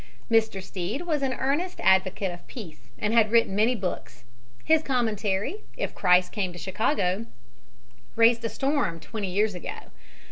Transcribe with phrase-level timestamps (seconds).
[0.31, 0.63] Mr.
[0.63, 4.23] Stead was an earnest advocate of peace and had written many books.
[4.65, 7.27] His commentary "If Christ Came to Chicago"
[8.15, 9.91] raised a storm twenty years ago.